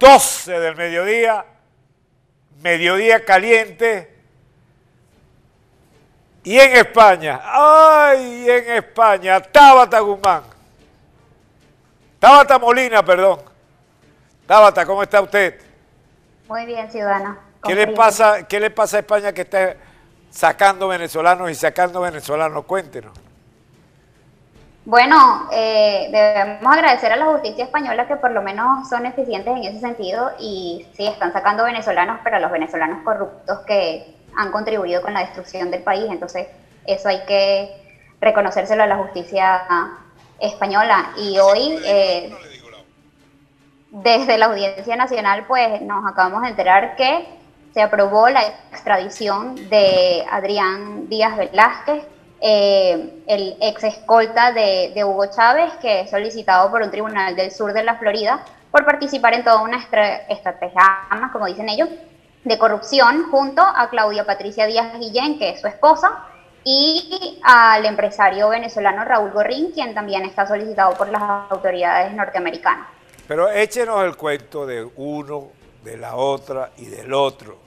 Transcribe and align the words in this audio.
12 0.00 0.58
del 0.58 0.76
mediodía, 0.76 1.44
mediodía 2.62 3.22
caliente. 3.24 4.16
Y 6.42 6.58
en 6.58 6.74
España, 6.74 7.42
ay, 7.44 8.48
en 8.48 8.72
España, 8.72 9.40
Tabata 9.40 10.00
Guzmán. 10.00 10.42
Tabata 12.18 12.58
Molina, 12.58 13.04
perdón. 13.04 13.40
Tabata, 14.46 14.86
¿cómo 14.86 15.02
está 15.02 15.20
usted? 15.20 15.60
Muy 16.48 16.64
bien, 16.64 16.90
ciudadano. 16.90 17.38
¿Qué 17.62 17.74
le, 17.74 17.88
pasa, 17.88 18.48
¿Qué 18.48 18.58
le 18.58 18.70
pasa 18.70 18.96
a 18.96 19.00
España 19.00 19.32
que 19.34 19.42
está 19.42 19.76
sacando 20.30 20.88
venezolanos 20.88 21.50
y 21.50 21.54
sacando 21.54 22.00
venezolanos? 22.00 22.64
Cuéntenos. 22.64 23.12
Bueno, 24.84 25.48
eh, 25.52 26.08
debemos 26.10 26.72
agradecer 26.72 27.12
a 27.12 27.16
la 27.16 27.26
justicia 27.26 27.64
española 27.64 28.08
que 28.08 28.16
por 28.16 28.30
lo 28.30 28.40
menos 28.40 28.88
son 28.88 29.04
eficientes 29.04 29.54
en 29.54 29.64
ese 29.64 29.80
sentido 29.80 30.32
y 30.38 30.86
sí, 30.94 31.06
están 31.06 31.32
sacando 31.32 31.64
venezolanos, 31.64 32.20
pero 32.24 32.36
a 32.36 32.40
los 32.40 32.50
venezolanos 32.50 33.02
corruptos 33.04 33.58
que 33.66 34.16
han 34.36 34.50
contribuido 34.50 35.02
con 35.02 35.12
la 35.12 35.20
destrucción 35.20 35.70
del 35.70 35.82
país. 35.82 36.06
Entonces, 36.08 36.48
eso 36.86 37.08
hay 37.08 37.20
que 37.26 37.70
reconocérselo 38.20 38.82
a 38.82 38.86
la 38.86 38.96
justicia 38.96 39.62
española. 40.38 41.10
Y 41.18 41.38
hoy, 41.38 41.78
eh, 41.84 42.34
desde 43.90 44.38
la 44.38 44.46
Audiencia 44.46 44.96
Nacional, 44.96 45.44
pues 45.46 45.82
nos 45.82 46.10
acabamos 46.10 46.42
de 46.42 46.48
enterar 46.48 46.96
que 46.96 47.28
se 47.74 47.82
aprobó 47.82 48.28
la 48.30 48.42
extradición 48.72 49.56
de 49.68 50.24
Adrián 50.30 51.08
Díaz 51.08 51.36
Velázquez, 51.36 52.02
eh, 52.42 53.22
el 53.26 53.56
ex 53.60 53.84
escolta 53.84 54.52
de, 54.52 55.04
Hugo 55.04 55.26
Chávez, 55.26 55.72
que 55.80 56.00
es 56.00 56.10
solicitado 56.10 56.70
por 56.70 56.82
un 56.82 56.90
tribunal 56.90 57.36
del 57.36 57.50
sur 57.50 57.72
de 57.72 57.82
la 57.82 57.96
Florida 57.96 58.44
por 58.70 58.84
participar 58.84 59.34
en 59.34 59.44
toda 59.44 59.62
una 59.62 59.76
estrategia, 60.28 61.30
como 61.32 61.46
dicen 61.46 61.68
ellos, 61.68 61.88
de 62.44 62.58
corrupción 62.58 63.30
junto 63.30 63.62
a 63.62 63.90
Claudia 63.90 64.24
Patricia 64.24 64.66
Díaz 64.66 64.98
Guillén, 64.98 65.38
que 65.38 65.50
es 65.50 65.60
su 65.60 65.66
esposa, 65.66 66.24
y 66.64 67.38
al 67.42 67.84
empresario 67.84 68.48
venezolano 68.48 69.04
Raúl 69.04 69.32
Gorrín, 69.32 69.72
quien 69.72 69.92
también 69.94 70.24
está 70.24 70.46
solicitado 70.46 70.94
por 70.94 71.08
las 71.08 71.22
autoridades 71.50 72.12
norteamericanas. 72.14 72.86
Pero 73.26 73.50
échenos 73.50 74.02
el 74.04 74.16
cuento 74.16 74.66
de 74.66 74.88
uno, 74.96 75.48
de 75.84 75.96
la 75.96 76.16
otra 76.16 76.70
y 76.78 76.86
del 76.86 77.12
otro. 77.12 77.58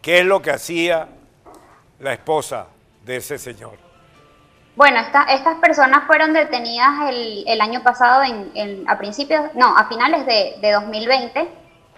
¿Qué 0.00 0.18
es 0.18 0.24
lo 0.24 0.42
que 0.42 0.50
hacía 0.50 1.06
la 2.00 2.12
esposa 2.12 2.66
de 3.04 3.16
ese 3.16 3.38
señor? 3.38 3.78
Bueno, 4.74 5.00
estas 5.28 5.56
personas 5.56 6.04
fueron 6.06 6.32
detenidas 6.32 7.10
el, 7.10 7.60
año 7.60 7.82
pasado, 7.82 8.22
en, 8.22 8.88
a 8.88 8.96
principios, 8.96 9.42
no, 9.54 9.76
a 9.76 9.86
finales 9.86 10.24
de, 10.24 10.72
2020, 10.72 11.46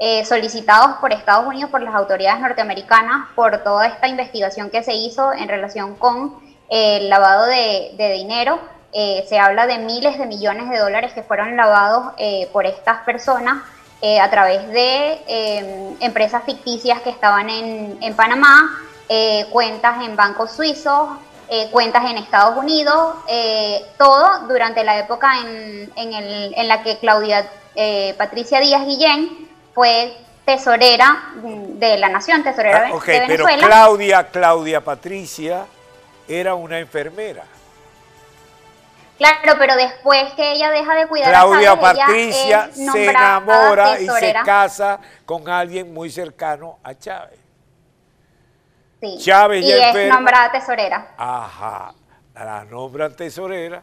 eh, 0.01 0.25
solicitados 0.25 0.97
por 0.97 1.13
Estados 1.13 1.47
Unidos, 1.47 1.71
por 1.71 1.83
las 1.83 1.95
autoridades 1.95 2.41
norteamericanas, 2.41 3.29
por 3.37 3.63
toda 3.63 3.87
esta 3.87 4.09
investigación 4.09 4.71
que 4.71 4.83
se 4.83 4.93
hizo 4.93 5.33
en 5.33 5.49
relación 5.49 5.95
con 5.95 6.35
el 6.69 7.09
lavado 7.09 7.47
de, 7.47 8.13
dinero. 8.17 8.59
Eh, 8.93 9.25
se 9.29 9.39
habla 9.39 9.67
de 9.69 9.79
miles 9.79 10.19
de 10.19 10.27
millones 10.27 10.69
de 10.69 10.79
dólares 10.79 11.13
que 11.13 11.23
fueron 11.23 11.57
lavados 11.57 12.13
eh, 12.19 12.49
por 12.53 12.67
estas 12.67 13.03
personas 13.03 13.63
a 14.21 14.29
través 14.29 14.69
de 14.69 15.97
empresas 16.01 16.45
ficticias 16.45 17.01
que 17.01 17.09
estaban 17.09 17.49
en, 17.49 17.97
en 18.03 18.15
Panamá, 18.15 18.69
eh, 19.09 19.47
cuentas 19.51 20.03
en 20.03 20.17
bancos 20.17 20.53
suizos, 20.53 21.11
eh, 21.49 21.69
cuentas 21.71 22.11
en 22.11 22.17
Estados 22.19 22.57
Unidos, 22.57 23.17
eh, 23.29 23.85
todo 23.99 24.47
durante 24.49 24.83
la 24.83 24.99
época 24.99 25.41
en, 25.41 25.93
en, 25.97 26.69
la 26.69 26.83
que 26.83 26.99
Claudia 26.99 27.51
Patricia 28.17 28.61
Díaz 28.61 28.87
Guillén 28.87 29.49
fue 29.75 30.17
tesorera 30.45 31.33
de 31.43 31.99
la 31.99 32.09
nación, 32.09 32.43
tesorera 32.43 32.89
ah, 32.93 32.99
de 33.05 33.21
Venezuela. 33.21 33.57
Pero 33.57 33.67
Claudia, 33.67 34.29
Claudia 34.29 34.81
Patricia 34.81 35.67
era 36.29 36.55
una 36.55 36.79
enfermera. 36.79 37.45
Claro, 39.19 39.55
pero 39.59 39.77
después 39.77 40.33
que 40.35 40.53
ella 40.53 40.71
deja 40.71 40.95
de 40.95 41.07
cuidar 41.07 41.31
Claudia 41.31 41.73
a 41.73 41.79
Chávez, 41.79 41.99
Patricia 41.99 42.71
se 42.73 43.07
enamora 43.11 44.01
y 44.01 44.09
se 44.09 44.33
casa 44.45 44.99
con 45.25 45.49
alguien 45.49 45.93
muy 45.93 46.11
cercano 46.11 46.79
a 46.83 46.95
Chávez. 46.95 47.44
Chávez 49.19 49.65
y 49.65 49.73
es 49.73 50.09
nombrada 50.09 50.53
tesorera. 50.53 51.15
Ajá, 51.17 51.95
la 52.35 52.65
nombran 52.65 53.15
tesorera 53.15 53.83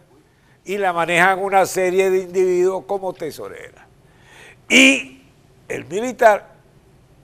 y 0.65 0.77
la 0.77 0.93
manejan 0.93 1.39
una 1.39 1.65
serie 1.65 2.09
de 2.09 2.19
individuos 2.23 2.85
como 2.85 3.13
tesorera. 3.13 3.87
Y 4.69 5.21
el 5.67 5.85
militar, 5.85 6.47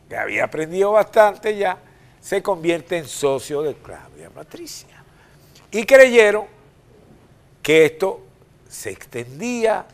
que 0.10 0.18
había 0.18 0.46
aprendido 0.46 0.92
bastante 0.92 1.56
ya, 1.56 1.78
se 2.20 2.42
convierte 2.42 2.98
en 2.98 3.08
socio 3.08 3.62
de 3.62 3.74
Claudia 3.76 4.30
Patricia. 4.30 5.04
Y 5.72 5.86
creyeron 5.86 6.46
que 7.62 7.86
esto 7.86 8.22
se 8.68 8.92
extendía 8.92 9.86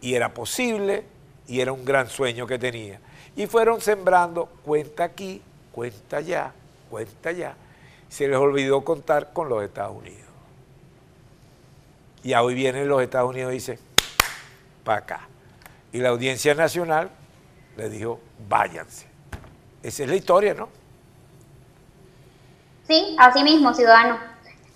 y 0.00 0.14
era 0.14 0.32
posible 0.32 1.04
y 1.46 1.60
era 1.60 1.72
un 1.72 1.84
gran 1.84 2.08
sueño 2.08 2.46
que 2.46 2.58
tenía. 2.58 3.00
Y 3.36 3.46
fueron 3.46 3.80
sembrando 3.80 4.46
cuenta 4.64 5.04
aquí, 5.04 5.42
cuenta 5.72 6.18
allá, 6.18 6.52
cuenta 6.90 7.32
ya, 7.32 7.54
se 8.08 8.28
les 8.28 8.36
olvidó 8.36 8.84
contar 8.84 9.32
con 9.32 9.48
los 9.48 9.62
Estados 9.62 9.96
Unidos. 9.96 10.20
Y 12.22 12.34
hoy 12.34 12.54
vienen 12.54 12.88
los 12.88 13.02
Estados 13.02 13.30
Unidos 13.30 13.52
y 13.52 13.54
dicen, 13.56 13.78
para 14.82 14.98
acá. 14.98 15.20
Y 15.92 15.98
la 15.98 16.10
Audiencia 16.10 16.54
Nacional 16.54 17.10
le 17.76 17.88
dijo, 17.88 18.20
váyanse. 18.48 19.06
Esa 19.82 20.04
es 20.04 20.08
la 20.08 20.16
historia, 20.16 20.54
¿no? 20.54 20.68
Sí, 22.86 23.16
así 23.18 23.42
mismo, 23.42 23.74
ciudadano. 23.74 24.18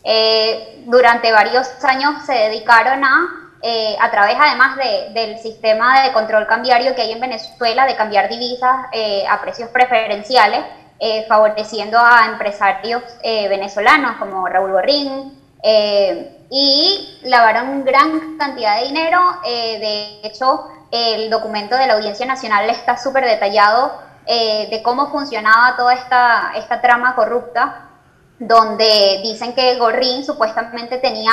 Eh, 0.05 0.85
durante 0.87 1.33
varios 1.33 1.67
años 1.85 2.25
se 2.25 2.33
dedicaron 2.33 3.05
a, 3.05 3.53
eh, 3.63 3.97
a 4.01 4.11
través 4.11 4.37
además 4.39 4.77
del 5.13 5.39
sistema 5.39 6.05
de 6.05 6.13
control 6.13 6.47
cambiario 6.47 6.95
que 6.95 7.03
hay 7.03 7.13
en 7.13 7.21
Venezuela, 7.21 7.87
de 7.87 7.97
cambiar 7.97 8.29
divisas 8.29 8.87
eh, 8.93 9.25
a 9.29 9.41
precios 9.41 9.71
preferenciales, 9.71 10.65
eh, 11.01 11.27
favoreciendo 11.29 11.97
a 11.97 12.27
empresarios 12.27 13.05
eh, 13.23 13.47
venezolanos 13.47 14.17
como 14.17 14.49
Raúl 14.49 14.73
Borrín, 14.73 15.33
eh, 15.63 16.45
y 16.51 17.21
lavaron 17.23 17.85
gran 17.85 18.37
cantidad 18.37 18.81
de 18.81 18.89
dinero. 18.89 19.21
de 19.45 20.21
hecho, 20.25 20.67
el 20.91 21.31
documento 21.31 21.77
de 21.77 21.87
la 21.87 21.95
Audiencia 21.95 22.27
Nacional 22.27 22.69
está 22.71 22.97
súper 22.97 23.25
detallado 23.25 24.01
de 24.27 24.81
cómo 24.83 25.11
funcionaba 25.11 25.77
toda 25.77 25.95
esta, 25.95 26.53
esta 26.57 26.81
trama 26.81 27.15
corrupta, 27.15 27.91
donde 28.39 29.21
dicen 29.23 29.55
que 29.55 29.77
Gorrín 29.77 30.25
supuestamente 30.25 30.99
tenía 30.99 31.33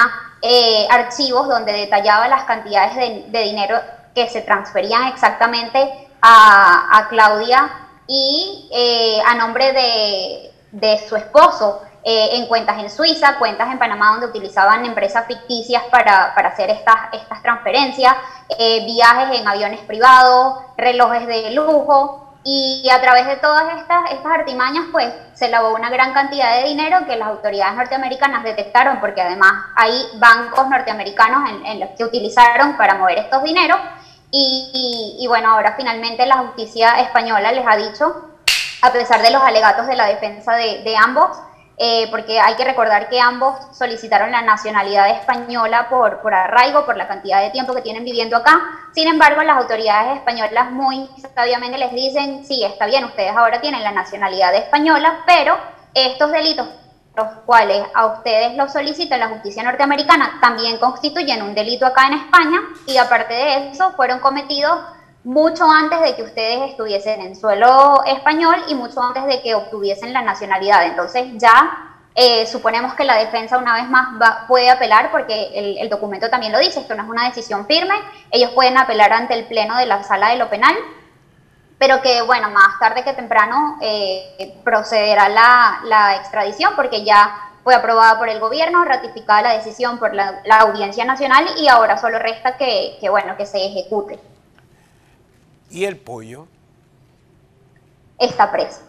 archivos 0.89 1.47
donde 1.47 1.71
detallaba 1.71 2.27
las 2.27 2.43
cantidades 2.43 2.95
de, 3.31 3.41
dinero 3.41 3.79
que 4.13 4.27
se 4.27 4.41
transferían 4.41 5.07
exactamente 5.07 6.09
a, 6.21 6.97
a 6.97 7.07
Claudia 7.07 7.84
y 8.07 8.69
eh, 8.71 9.19
a 9.25 9.35
nombre 9.35 9.73
de, 10.71 10.99
su 11.07 11.16
esposo 11.16 11.81
eh, 12.03 12.29
en 12.33 12.47
cuentas 12.47 12.77
en 12.79 12.89
Suiza, 12.89 13.38
cuentas 13.38 13.71
en 13.71 13.79
Panamá 13.79 14.11
donde 14.11 14.27
utilizaban 14.27 14.85
empresas 14.85 15.25
ficticias 15.25 15.83
para, 15.89 16.33
hacer 16.33 16.69
estas, 16.69 16.95
estas 17.13 17.41
transferencias, 17.41 18.15
eh, 18.59 18.85
viajes 18.85 19.39
en 19.39 19.47
aviones 19.47 19.79
privados, 19.81 20.59
relojes 20.77 21.25
de 21.27 21.51
lujo. 21.51 22.21
Y 22.47 22.88
a 22.91 23.01
través 23.01 23.25
de 23.25 23.38
todas 23.38 23.75
estas, 23.79 24.11
estas 24.11 24.31
artimañas, 24.31 24.85
pues 24.91 25.11
se 25.33 25.49
lavó 25.49 25.73
una 25.73 25.89
gran 25.89 26.13
cantidad 26.13 26.57
de 26.57 26.67
dinero 26.67 26.99
que 27.07 27.15
las 27.15 27.29
autoridades 27.29 27.75
norteamericanas 27.75 28.44
detectaron, 28.44 29.00
porque 29.00 29.19
además 29.19 29.51
hay 29.75 30.00
bancos 30.18 30.69
norteamericanos 30.69 31.50
en 31.65 31.80
los 31.80 31.89
que 31.97 32.03
utilizaron 32.03 32.77
para 32.77 32.94
mover 32.94 33.18
estos 33.18 33.41
dineros 33.41 33.80
y, 34.31 35.25
bueno, 35.27 35.51
ahora 35.51 35.75
finalmente 35.77 36.25
la 36.25 36.38
justicia 36.38 37.00
española 37.00 37.51
les 37.51 37.66
ha 37.66 37.77
dicho, 37.77 38.30
a 38.81 38.92
pesar 38.92 39.22
de 39.22 39.31
los 39.31 39.42
alegatos 39.42 39.88
de 39.88 39.95
la 39.95 40.07
defensa 40.07 40.56
de, 40.56 40.95
ambos, 40.98 41.38
eh, 41.77 42.07
porque 42.10 42.39
hay 42.39 42.56
que 42.56 42.63
recordar 42.63 43.10
que 43.10 43.19
ambos 43.19 43.56
solicitaron 43.77 44.31
la 44.31 44.42
nacionalidad 44.42 45.10
española 45.10 45.88
por, 45.89 46.22
por 46.22 46.33
arraigo, 46.33 46.86
por 46.86 46.98
la 46.98 47.07
cantidad 47.07 47.42
de 47.42 47.50
tiempo 47.50 47.74
que 47.74 47.81
tienen 47.81 48.06
viviendo 48.06 48.38
acá. 48.38 48.62
Sin 48.94 49.07
embargo, 49.07 49.42
las 49.44 49.57
autoridades 49.57 50.18
españolas 50.18 50.71
muy 50.71 51.10
sabiamente 51.33 51.78
les 51.78 51.92
dicen, 51.92 52.45
sí, 52.45 52.63
está 52.63 52.86
bien, 52.86 53.06
ustedes 53.06 53.36
ahora 53.36 53.62
tienen 53.62 53.83
la 53.83 53.92
nacionalidad 53.92 54.56
española, 54.56 55.24
pero 55.25 55.57
estos 55.94 56.31
delitos 56.31 56.68
los 57.15 57.27
cuales 57.45 57.85
a 57.94 58.06
ustedes 58.07 58.56
lo 58.56 58.67
solicita 58.67 59.17
la 59.17 59.29
justicia 59.29 59.63
norteamericana, 59.63 60.39
también 60.41 60.77
constituyen 60.77 61.41
un 61.41 61.56
delito 61.56 61.85
acá 61.85 62.07
en 62.07 62.13
España 62.13 62.59
y 62.88 62.97
aparte 62.97 63.33
de 63.33 63.69
eso 63.69 63.91
fueron 63.91 64.19
cometidos 64.19 64.79
mucho 65.23 65.69
antes 65.69 66.01
de 66.01 66.15
que 66.15 66.23
ustedes 66.23 66.69
estuviesen 66.71 67.21
en 67.21 67.35
suelo 67.35 68.03
español 68.06 68.57
y 68.67 68.75
mucho 68.75 69.01
antes 69.01 69.25
de 69.25 69.41
que 69.41 69.56
obtuviesen 69.56 70.13
la 70.13 70.21
nacionalidad. 70.21 70.85
Entonces 70.85 71.25
ya 71.38 71.91
Eh, 72.17 72.45
suponemos 72.47 72.94
que 72.94 73.03
la 73.03 73.18
defensa 73.18 73.57
una 73.57 73.73
vez 73.73 73.89
más 73.89 74.07
puede 74.47 74.69
apelar 74.69 75.11
porque 75.11 75.77
el, 75.81 75.89
documento 75.89 76.29
también 76.29 76.53
lo 76.53 76.59
dice, 76.59 76.79
esto 76.79 76.95
no 76.95 77.03
es 77.03 77.09
una 77.09 77.25
decisión 77.25 77.68
firme, 77.68 77.94
ellos 78.31 78.51
pueden 78.51 78.77
apelar 78.77 79.11
ante 79.11 79.33
el 79.33 79.44
pleno 79.47 79.77
de 79.77 79.85
la 79.85 80.01
sala 80.01 80.29
de 80.29 80.38
lo 80.38 80.50
penal, 80.50 80.73
pero 81.77 82.01
que 82.01 82.22
bueno, 82.22 82.50
más 82.50 82.80
tarde 82.80 83.04
que 83.04 83.13
temprano 83.13 83.77
eh, 83.81 84.57
procederá 84.63 85.30
la, 85.30 85.81
la, 85.86 86.16
extradición 86.16 86.74
porque 86.75 87.04
ya 87.04 87.51
fue 87.63 87.75
aprobada 87.75 88.18
por 88.18 88.30
el 88.30 88.39
gobierno, 88.39 88.86
ratificada 88.86 89.42
la 89.42 89.54
decisión 89.54 89.98
por 89.98 90.13
la, 90.13 90.42
Audiencia 90.60 91.04
Nacional 91.06 91.45
y 91.57 91.68
ahora 91.68 91.98
solo 91.98 92.19
resta 92.19 92.57
que, 92.57 92.98
que, 93.00 93.10
bueno, 93.10 93.36
que 93.38 93.45
se 93.45 93.66
ejecute. 93.66 94.19
¿Y 95.69 95.86
el 95.86 95.98
pollo? 95.98 96.48
Está 98.18 98.51
preso 98.51 98.81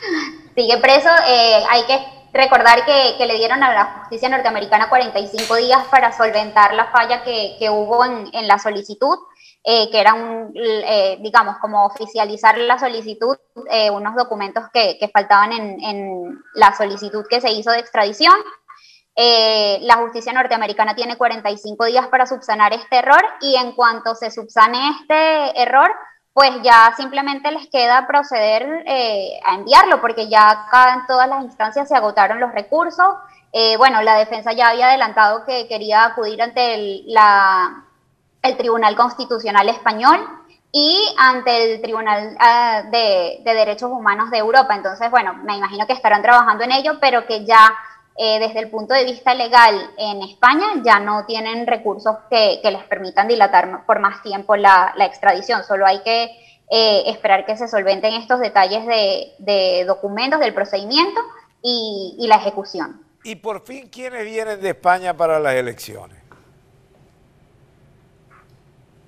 sigue 0.54 0.78
preso. 0.78 1.08
Eh, 1.26 1.62
hay 1.68 1.84
que 1.84 2.19
recordar 2.32 2.84
que, 2.84 3.26
le 3.26 3.34
dieron 3.36 3.62
a 3.62 3.72
la 3.72 3.84
justicia 4.00 4.28
norteamericana 4.28 4.88
45 4.88 5.56
días 5.56 5.84
para 5.90 6.12
solventar 6.12 6.74
la 6.74 6.86
falla 6.86 7.22
que, 7.22 7.68
hubo 7.70 8.04
en, 8.04 8.48
la 8.48 8.58
solicitud, 8.58 9.18
eh, 9.64 9.90
que 9.90 10.00
era 10.00 10.14
un, 10.14 10.52
eh, 10.54 11.18
digamos, 11.20 11.58
como 11.58 11.84
oficializar 11.84 12.58
la 12.58 12.78
solicitud, 12.78 13.36
unos 13.92 14.14
documentos 14.16 14.64
que, 14.72 15.10
faltaban 15.12 15.52
en, 15.52 15.80
en, 15.82 16.38
la 16.54 16.74
solicitud 16.76 17.24
que 17.28 17.40
se 17.40 17.50
hizo 17.50 17.70
de 17.70 17.80
extradición. 17.80 18.34
la 19.16 19.96
justicia 19.96 20.32
norteamericana 20.32 20.94
tiene 20.94 21.16
45 21.16 21.84
días 21.86 22.06
para 22.08 22.26
subsanar 22.26 22.72
este 22.72 22.96
error 22.96 23.22
y 23.40 23.56
en 23.56 23.72
cuanto 23.72 24.14
se 24.14 24.30
subsane 24.30 24.90
este 25.00 25.60
error, 25.60 25.90
pues 26.40 26.62
ya 26.62 26.94
simplemente 26.96 27.50
les 27.50 27.66
queda 27.66 28.06
proceder 28.06 28.82
eh, 28.86 29.38
a 29.44 29.56
enviarlo, 29.56 30.00
porque 30.00 30.26
ya 30.26 30.48
acá 30.48 30.94
en 30.94 31.06
todas 31.06 31.28
las 31.28 31.44
instancias 31.44 31.86
se 31.86 31.94
agotaron 31.94 32.40
los 32.40 32.50
recursos. 32.52 33.14
Eh, 33.52 33.76
bueno, 33.76 34.00
la 34.00 34.14
defensa 34.14 34.54
ya 34.54 34.68
había 34.68 34.88
adelantado 34.88 35.44
que 35.44 35.68
quería 35.68 36.06
acudir 36.06 36.40
ante 36.40 36.76
el, 36.76 37.04
Tribunal 38.56 38.96
Constitucional 38.96 39.68
Español 39.68 40.26
y 40.72 41.14
ante 41.18 41.74
el 41.74 41.82
Tribunal 41.82 42.34
ah, 42.40 42.84
de, 42.90 43.42
de 43.44 43.54
Derechos 43.54 43.90
Humanos 43.90 44.30
de 44.30 44.38
Europa. 44.38 44.74
Entonces, 44.74 45.10
bueno, 45.10 45.34
me 45.44 45.58
imagino 45.58 45.86
que 45.86 45.92
estarán 45.92 46.22
trabajando 46.22 46.64
en 46.64 46.72
ello, 46.72 46.96
pero 47.02 47.26
que 47.26 47.44
ya 47.44 47.70
eh, 48.16 48.38
desde 48.38 48.60
el 48.60 48.70
punto 48.70 48.92
de 48.92 49.04
vista 49.04 49.34
legal 49.34 49.92
en 49.96 50.22
España 50.22 50.66
ya 50.82 50.98
no 51.00 51.24
tienen 51.26 51.66
recursos 51.66 52.16
que, 52.28 52.60
les 52.62 52.84
permitan 52.84 53.28
dilatar 53.28 53.86
por 53.86 54.00
más 54.00 54.22
tiempo 54.22 54.56
la, 54.56 54.92
extradición. 54.98 55.64
Solo 55.64 55.86
hay 55.86 56.00
que 56.02 56.24
eh, 56.70 57.04
esperar 57.06 57.46
que 57.46 57.56
se 57.56 57.68
solventen 57.68 58.14
estos 58.14 58.40
detalles 58.40 58.84
de, 58.86 59.84
documentos 59.86 60.40
del 60.40 60.52
procedimiento 60.52 61.20
y, 61.62 62.26
la 62.28 62.36
ejecución. 62.36 63.00
¿Y 63.24 63.36
por 63.36 63.64
fin 63.64 63.88
quiénes 63.88 64.24
vienen 64.24 64.60
de 64.60 64.70
España 64.70 65.16
para 65.16 65.38
las 65.38 65.54
elecciones? 65.54 66.18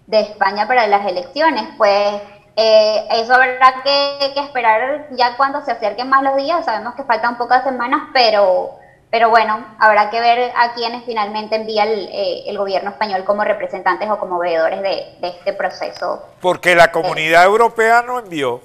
De 0.07 0.21
España 0.21 0.67
para 0.67 0.87
las 0.87 1.07
elecciones, 1.07 1.65
pues 1.77 2.21
eh, 2.57 3.09
eso 3.11 3.35
habrá 3.35 3.83
que, 3.83 4.33
que, 4.35 4.41
esperar 4.41 5.09
ya 5.13 5.37
cuando 5.37 5.63
se 5.65 5.73
acerquen 5.73 6.09
más 6.09 6.23
los 6.23 6.37
días. 6.37 6.65
Sabemos 6.65 6.95
que 6.95 7.05
faltan 7.05 7.39
pocas 7.39 7.65
semanas, 7.65 8.09
pero 8.13 8.82
pero 9.13 9.29
bueno, 9.29 9.63
habrá 9.79 10.09
que 10.09 10.19
ver 10.23 10.53
a 10.57 10.73
quienes 10.73 11.05
finalmente 11.05 11.55
envía 11.55 11.85
eh, 11.85 12.45
el, 12.47 12.57
gobierno 12.57 12.89
español 12.89 13.25
como 13.25 13.45
representantes 13.45 14.09
o 14.09 14.19
como 14.19 14.39
veedores 14.39 14.81
de, 14.81 15.19
este 15.21 15.53
proceso. 15.53 16.27
Porque 16.41 16.75
la 16.75 16.91
comunidad 16.91 17.45
europea 17.45 18.01
no 18.01 18.21
envió. 18.21 18.63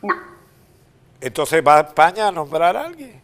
No. 0.00 0.14
Entonces 1.20 1.60
va 1.66 1.78
a 1.78 1.80
España 1.80 2.28
a 2.28 2.30
nombrar 2.30 2.76
a 2.76 2.82
alguien. 2.82 3.20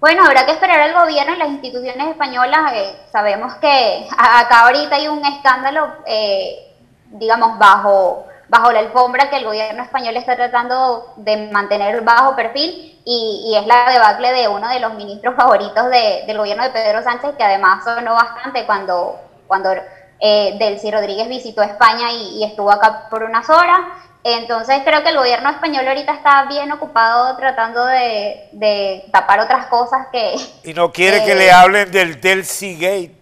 Bueno, 0.00 0.24
habrá 0.24 0.46
que 0.46 0.52
esperar 0.52 0.80
al 0.80 0.94
gobierno 0.94 1.32
y 1.32 1.38
las 1.38 1.48
instituciones 1.50 2.08
españolas. 2.08 2.72
Eh, 2.72 2.96
sabemos 3.12 3.54
que 3.60 4.08
acá 4.18 4.62
ahorita 4.62 4.96
hay 4.96 5.06
un 5.06 5.24
escándalo, 5.24 5.92
eh, 6.06 6.74
digamos, 7.06 7.56
bajo 7.56 8.26
bajo 8.52 8.70
la 8.70 8.80
alfombra 8.80 9.30
que 9.30 9.36
el 9.36 9.46
gobierno 9.46 9.82
español 9.82 10.14
está 10.14 10.36
tratando 10.36 11.14
de 11.16 11.48
mantener 11.50 12.02
bajo 12.02 12.36
perfil 12.36 13.00
y, 13.02 13.54
es 13.58 13.66
la 13.66 13.90
debacle 13.90 14.30
de 14.30 14.46
uno 14.46 14.68
de 14.68 14.78
los 14.78 14.92
ministros 14.92 15.34
favoritos 15.34 15.88
del 15.88 16.36
gobierno 16.36 16.62
de 16.62 16.68
Pedro 16.68 17.02
Sánchez, 17.02 17.34
que 17.38 17.44
además 17.44 17.82
sonó 17.82 18.12
bastante 18.12 18.66
cuando, 18.66 19.18
cuando 19.46 19.72
eh, 20.20 20.54
Delcy 20.58 20.90
Rodríguez 20.90 21.30
visitó 21.30 21.62
España 21.62 22.12
y, 22.12 22.44
estuvo 22.44 22.70
acá 22.70 23.08
por 23.08 23.22
unas 23.22 23.48
horas. 23.48 23.80
Entonces 24.22 24.82
creo 24.84 25.02
que 25.02 25.08
el 25.08 25.16
gobierno 25.16 25.48
español 25.48 25.88
ahorita 25.88 26.12
está 26.12 26.44
bien 26.44 26.70
ocupado 26.72 27.34
tratando 27.38 27.86
de, 27.86 29.08
tapar 29.10 29.40
otras 29.40 29.64
cosas 29.68 30.08
que... 30.12 30.34
Y 30.62 30.74
no 30.74 30.92
quiere 30.92 31.24
que 31.24 31.34
le 31.36 31.50
hablen 31.50 31.90
del 31.90 32.20
Delcy 32.20 32.74
Gate. 32.76 33.21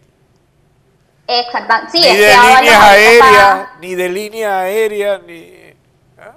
Exactamente. 1.32 1.92
Sí, 1.92 2.00
ni 2.00 2.16
de 2.16 2.34
líneas 2.34 2.82
aéreas, 2.82 3.68
ni 3.80 3.94
de 3.94 4.08
líneas 4.08 4.52
aéreas, 4.52 5.22
ni... 5.22 5.74
¿ah? 6.18 6.32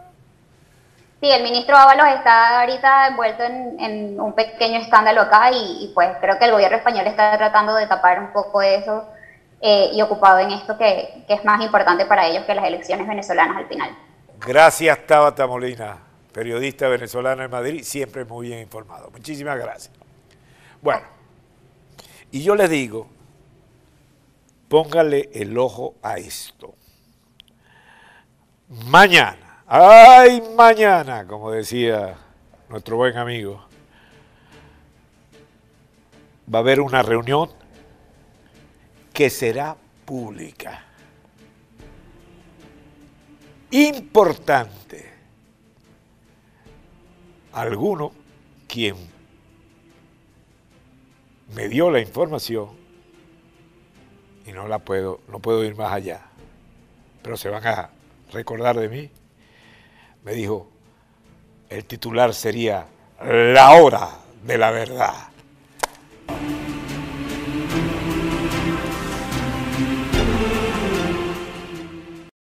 Sí, 1.19 1.31
el 1.31 1.41
ministro 1.41 1.75
Ábalos 1.75 2.05
está 2.15 2.59
ahorita 2.59 3.07
envuelto 3.07 3.43
en, 3.43 4.19
un 4.19 4.33
pequeño 4.33 4.79
escándalo 4.79 5.21
acá 5.21 5.51
y, 5.51 5.91
pues 5.95 6.09
creo 6.21 6.37
que 6.37 6.45
el 6.45 6.51
gobierno 6.51 6.77
español 6.77 7.07
está 7.07 7.35
tratando 7.39 7.73
de 7.73 7.87
tapar 7.87 8.19
un 8.19 8.31
poco 8.31 8.61
eso 8.61 9.03
eh, 9.61 9.89
y 9.93 10.01
ocupado 10.03 10.37
en 10.37 10.51
esto 10.51 10.77
que, 10.77 11.23
que, 11.27 11.33
es 11.33 11.43
más 11.43 11.59
importante 11.63 12.05
para 12.05 12.27
ellos 12.27 12.45
que 12.45 12.53
las 12.53 12.65
elecciones 12.65 13.07
venezolanas 13.07 13.57
al 13.57 13.65
final. 13.65 13.89
Gracias 14.45 15.07
Tabata 15.07 15.47
Molina, 15.47 15.97
periodista 16.31 16.87
venezolana 16.87 17.45
en 17.45 17.51
Madrid, 17.51 17.83
siempre 17.83 18.25
muy 18.25 18.49
bien 18.49 18.59
informado. 18.59 19.09
Muchísimas 19.09 19.57
gracias. 19.57 19.91
Bueno, 20.83 21.01
y 22.29 22.43
yo 22.43 22.53
les 22.53 22.69
digo 22.69 23.07
Póngale 24.73 25.29
el 25.33 25.55
ojo 25.55 25.97
a 26.01 26.17
esto. 26.17 26.73
Mañana, 28.87 29.61
ay 29.67 30.41
mañana, 30.57 31.27
como 31.27 31.51
decía 31.51 32.17
nuestro 32.69 32.97
buen 32.97 33.15
amigo, 33.15 33.63
va 36.51 36.57
a 36.57 36.61
haber 36.61 36.81
una 36.81 37.03
reunión 37.03 37.51
que 39.13 39.29
será 39.29 39.77
pública. 40.05 40.83
Importante. 43.69 45.13
Alguno, 47.51 48.11
quien 48.67 48.95
me 51.53 51.69
dio 51.69 51.91
la 51.91 51.99
información, 51.99 52.82
y 54.45 54.51
no 54.51 54.67
la 54.67 54.79
puedo, 54.79 55.21
no 55.27 55.39
puedo 55.39 55.63
ir 55.63 55.75
más 55.75 55.91
allá. 55.91 56.21
Pero 57.21 57.37
se 57.37 57.49
van 57.49 57.65
a 57.65 57.89
recordar 58.31 58.77
de 58.77 58.89
mí. 58.89 59.09
Me 60.23 60.33
dijo, 60.33 60.69
el 61.69 61.85
titular 61.85 62.33
sería 62.33 62.85
La 63.21 63.71
hora 63.71 64.09
de 64.43 64.57
la 64.57 64.71
verdad. 64.71 65.32